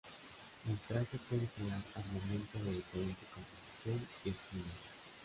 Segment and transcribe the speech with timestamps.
[0.67, 4.65] El traje puede crear armamento de diferente composición y estilo.